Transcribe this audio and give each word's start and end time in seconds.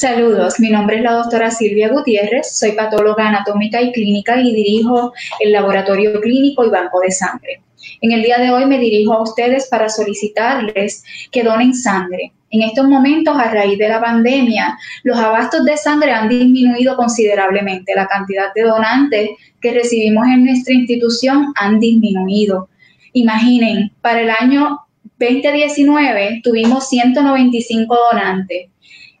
Saludos, 0.00 0.60
mi 0.60 0.70
nombre 0.70 0.98
es 0.98 1.02
la 1.02 1.14
doctora 1.14 1.50
Silvia 1.50 1.88
Gutiérrez, 1.88 2.56
soy 2.56 2.70
patóloga 2.70 3.30
anatómica 3.30 3.82
y 3.82 3.90
clínica 3.90 4.40
y 4.40 4.54
dirijo 4.54 5.12
el 5.40 5.50
laboratorio 5.50 6.20
clínico 6.20 6.64
y 6.64 6.70
banco 6.70 7.00
de 7.00 7.10
sangre. 7.10 7.62
En 8.00 8.12
el 8.12 8.22
día 8.22 8.38
de 8.38 8.52
hoy 8.52 8.64
me 8.66 8.78
dirijo 8.78 9.14
a 9.14 9.22
ustedes 9.22 9.66
para 9.66 9.88
solicitarles 9.88 11.02
que 11.32 11.42
donen 11.42 11.74
sangre. 11.74 12.32
En 12.50 12.62
estos 12.62 12.86
momentos, 12.86 13.36
a 13.36 13.50
raíz 13.50 13.76
de 13.76 13.88
la 13.88 14.00
pandemia, 14.00 14.78
los 15.02 15.18
abastos 15.18 15.64
de 15.64 15.76
sangre 15.76 16.12
han 16.12 16.28
disminuido 16.28 16.94
considerablemente. 16.94 17.92
La 17.96 18.06
cantidad 18.06 18.54
de 18.54 18.62
donantes 18.62 19.30
que 19.60 19.72
recibimos 19.72 20.28
en 20.28 20.44
nuestra 20.44 20.74
institución 20.74 21.52
han 21.56 21.80
disminuido. 21.80 22.68
Imaginen, 23.14 23.90
para 24.00 24.20
el 24.20 24.30
año 24.30 24.78
2019 25.18 26.42
tuvimos 26.44 26.88
195 26.88 27.98
donantes 28.12 28.68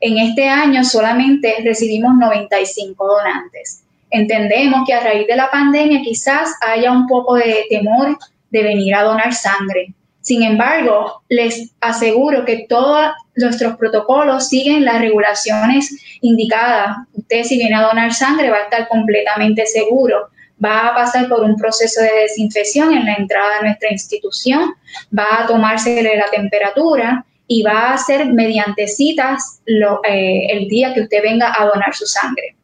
en 0.00 0.18
este 0.18 0.48
año 0.48 0.84
solamente 0.84 1.56
recibimos 1.64 2.14
95 2.16 3.06
donantes. 3.06 3.82
Entendemos 4.10 4.86
que 4.86 4.94
a 4.94 5.00
raíz 5.00 5.26
de 5.26 5.36
la 5.36 5.50
pandemia 5.50 6.00
quizás 6.02 6.50
haya 6.62 6.90
un 6.92 7.06
poco 7.06 7.34
de 7.34 7.66
temor 7.68 8.16
de 8.50 8.62
venir 8.62 8.94
a 8.94 9.02
donar 9.02 9.34
sangre. 9.34 9.92
Sin 10.20 10.42
embargo, 10.42 11.22
les 11.28 11.70
aseguro 11.80 12.44
que 12.44 12.66
todos 12.68 13.12
nuestros 13.36 13.76
protocolos 13.76 14.48
siguen 14.48 14.84
las 14.84 15.00
regulaciones 15.00 15.90
indicadas. 16.20 16.98
Usted 17.14 17.44
si 17.44 17.56
viene 17.56 17.76
a 17.76 17.82
donar 17.82 18.12
sangre 18.12 18.50
va 18.50 18.58
a 18.58 18.64
estar 18.64 18.88
completamente 18.88 19.66
seguro. 19.66 20.28
Va 20.62 20.88
a 20.88 20.94
pasar 20.94 21.28
por 21.28 21.42
un 21.42 21.56
proceso 21.56 22.00
de 22.00 22.22
desinfección 22.22 22.92
en 22.92 23.06
la 23.06 23.14
entrada 23.14 23.58
de 23.58 23.68
nuestra 23.68 23.92
institución, 23.92 24.74
va 25.16 25.42
a 25.42 25.46
tomarse 25.46 26.02
la 26.02 26.26
temperatura, 26.30 27.24
y 27.48 27.62
va 27.62 27.92
a 27.92 27.98
ser 27.98 28.26
mediante 28.32 28.86
citas 28.86 29.62
eh, 29.66 30.46
el 30.50 30.68
día 30.68 30.92
que 30.94 31.00
usted 31.00 31.22
venga 31.22 31.52
a 31.58 31.64
donar 31.64 31.94
su 31.94 32.06
sangre. 32.06 32.54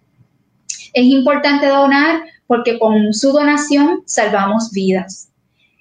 Es 0.92 1.04
importante 1.04 1.66
donar 1.66 2.22
porque 2.46 2.78
con 2.78 3.12
su 3.14 3.32
donación 3.32 4.02
salvamos 4.04 4.70
vidas. 4.72 5.30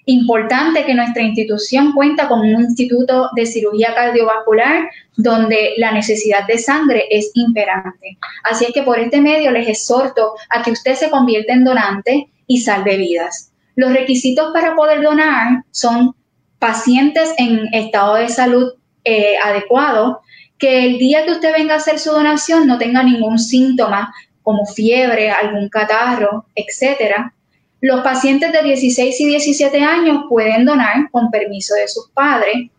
Importante 0.06 0.86
que 0.86 0.94
nuestra 0.94 1.22
institución 1.22 1.94
cuenta 1.94 2.28
con 2.28 2.40
un 2.40 2.62
instituto 2.62 3.30
de 3.36 3.46
cirugía 3.46 3.94
cardiovascular 3.94 4.90
donde 5.16 5.74
la 5.78 5.92
necesidad 5.92 6.46
de 6.48 6.58
sangre 6.58 7.06
es 7.10 7.32
imperante. 7.36 8.18
Así 8.44 8.66
es 8.66 8.72
que 8.74 8.84
por 8.84 9.00
este 9.00 9.22
medio 9.22 9.52
les 9.52 9.68
exhorto 9.68 10.34
a 10.50 10.62
que 10.62 10.72
usted 10.72 10.96
se 10.96 11.10
convierta 11.10 11.54
en 11.54 11.64
donante 11.64 12.28
y 12.48 12.62
salve 12.62 12.98
vidas. 12.98 13.52
Los 13.76 13.94
requisitos 13.94 14.52
para 14.54 14.76
poder 14.76 15.02
donar 15.02 15.64
son 15.72 16.16
pacientes 16.60 17.34
en 17.38 17.74
estado 17.74 18.16
de 18.16 18.30
salud 18.30 18.74
eh, 19.04 19.36
adecuado, 19.44 20.22
que 20.58 20.86
el 20.86 20.98
día 20.98 21.26
que 21.26 21.32
usted 21.32 21.52
venga 21.52 21.74
a 21.74 21.78
hacer 21.78 22.00
su 22.00 22.12
donación 22.12 22.68
no 22.68 22.78
tenga 22.78 23.04
ningún 23.04 23.38
síntoma 23.38 24.14
como 24.44 24.66
fiebre, 24.66 25.32
algún 25.32 25.70
catarro, 25.70 26.46
etcétera. 26.56 27.34
Los 27.82 28.02
pacientes 28.02 28.52
de 28.54 28.62
16 28.62 29.20
y 29.20 29.26
17 29.28 29.82
años 29.82 30.24
pueden 30.30 30.66
donar 30.66 31.10
con 31.12 31.30
permiso 31.32 31.76
de 31.76 31.88
sus 31.88 32.10
padres, 32.12 32.70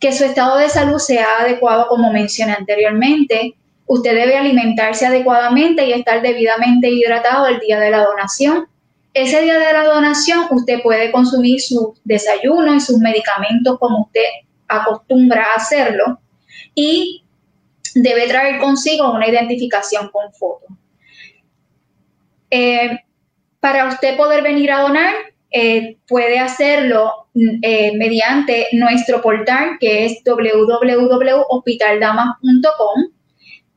que 0.00 0.12
su 0.12 0.24
estado 0.24 0.56
de 0.58 0.68
salud 0.68 0.98
sea 0.98 1.40
adecuado 1.40 1.86
como 1.88 2.12
mencioné 2.12 2.54
anteriormente. 2.54 3.54
Usted 3.86 4.14
debe 4.14 4.36
alimentarse 4.36 5.06
adecuadamente 5.06 5.84
y 5.86 5.92
estar 5.92 6.22
debidamente 6.22 6.90
hidratado 6.90 7.46
el 7.46 7.60
día 7.60 7.78
de 7.78 7.90
la 7.90 8.04
donación. 8.04 8.66
Ese 9.14 9.42
día 9.42 9.58
de 9.58 9.72
la 9.72 9.84
donación 9.84 10.46
usted 10.50 10.82
puede 10.82 11.10
consumir 11.10 11.60
su 11.60 11.94
desayuno 12.04 12.74
y 12.74 12.80
sus 12.80 12.98
medicamentos 12.98 13.78
como 13.78 14.02
usted 14.02 14.22
acostumbra 14.68 15.44
a 15.44 15.56
hacerlo 15.56 16.20
y 16.74 17.24
debe 17.94 18.28
traer 18.28 18.60
consigo 18.60 19.12
una 19.12 19.28
identificación 19.28 20.10
con 20.10 20.32
foto. 20.32 20.66
Eh, 22.50 22.98
para 23.60 23.88
usted 23.88 24.16
poder 24.16 24.42
venir 24.42 24.70
a 24.70 24.82
donar, 24.82 25.14
eh, 25.50 25.96
puede 26.06 26.38
hacerlo 26.38 27.26
eh, 27.34 27.96
mediante 27.96 28.68
nuestro 28.72 29.22
portal 29.22 29.78
que 29.80 30.04
es 30.04 30.18
www.hospitaldamas.com. 30.24 33.04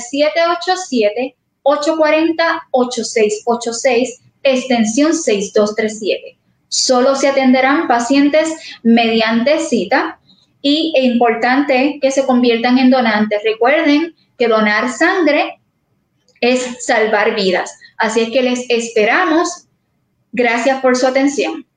787-840-8686, 1.63 4.09
extensión 4.43 5.15
6237. 5.15 6.38
Solo 6.69 7.15
se 7.15 7.29
atenderán 7.29 7.89
pacientes 7.89 8.49
mediante 8.83 9.61
cita 9.61 10.19
y 10.63 10.93
es 10.97 11.05
importante 11.05 11.99
que 12.01 12.11
se 12.11 12.27
conviertan 12.27 12.79
en 12.79 12.91
donantes. 12.91 13.43
Recuerden 13.45 14.15
que 14.39 14.49
donar 14.49 14.91
sangre 14.91 15.61
es 16.41 16.85
salvar 16.85 17.35
vidas. 17.35 17.79
Así 17.97 18.21
es 18.21 18.31
que 18.31 18.43
les 18.43 18.69
esperamos. 18.71 19.67
Gracias 20.33 20.81
por 20.81 20.97
su 20.97 21.07
atención. 21.07 21.68